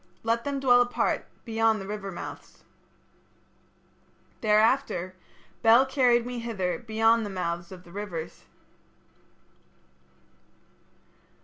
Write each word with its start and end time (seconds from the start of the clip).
Let 0.23 0.45
them 0.45 0.59
dwell 0.59 0.81
apart 0.81 1.27
beyond 1.45 1.79
the 1.79 1.85
river 1.85 2.11
mouths.' 2.11 2.63
"Thereafter 4.41 5.13
Bel 5.61 5.85
carried 5.85 6.25
me 6.25 6.39
hither 6.39 6.79
beyond 6.79 7.23
the 7.23 7.29
mouths 7.29 7.71
of 7.71 7.85
rivers." 7.85 8.45